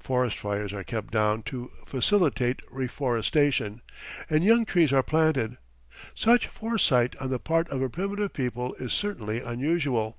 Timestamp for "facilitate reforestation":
1.86-3.80